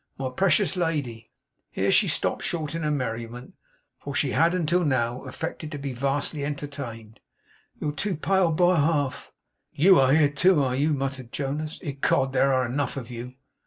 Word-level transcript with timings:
My 0.17 0.31
precious 0.31 0.75
lady,' 0.75 1.29
here 1.69 1.91
she 1.91 2.07
stopped 2.07 2.41
short 2.43 2.73
in 2.73 2.81
her 2.81 2.89
merriment, 2.89 3.53
for 3.99 4.15
she 4.15 4.31
had 4.31 4.55
until 4.55 4.83
now 4.83 5.23
affected 5.25 5.71
to 5.73 5.77
be 5.77 5.93
vastly 5.93 6.43
entertained, 6.43 7.19
'you're 7.79 7.91
too 7.91 8.15
pale 8.15 8.51
by 8.51 8.77
half!' 8.79 9.31
'YOU 9.73 9.99
are 9.99 10.11
here 10.11 10.29
too, 10.31 10.63
are 10.63 10.73
you?' 10.75 10.93
muttered 10.95 11.31
Jonas. 11.31 11.79
'Ecod, 11.83 12.33
there 12.33 12.51
are 12.51 12.65
enough 12.65 12.97
of 12.97 13.11
you. 13.11 13.35